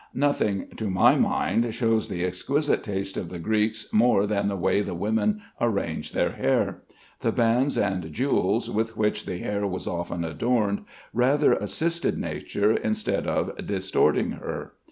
[0.15, 4.81] Nothing, to my mind, shows the exquisite taste of the Greeks more than the way
[4.81, 6.81] the women arranged their hair.
[7.19, 13.27] The bands and jewels with which the hair was often adorned, rather assisted nature instead
[13.27, 14.73] of distorting her.